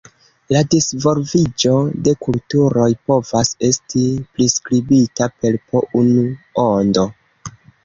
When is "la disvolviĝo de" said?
0.55-2.13